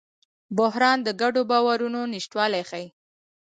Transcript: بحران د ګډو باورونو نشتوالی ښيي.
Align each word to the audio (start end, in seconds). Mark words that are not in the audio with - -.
بحران 0.57 0.97
د 1.03 1.09
ګډو 1.21 1.41
باورونو 1.51 1.99
نشتوالی 2.13 2.63
ښيي. 2.69 2.87